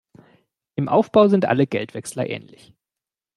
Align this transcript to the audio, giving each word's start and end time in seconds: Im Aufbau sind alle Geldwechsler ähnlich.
Im 0.73 0.89
Aufbau 0.89 1.27
sind 1.27 1.45
alle 1.45 1.67
Geldwechsler 1.67 2.27
ähnlich. 2.27 2.73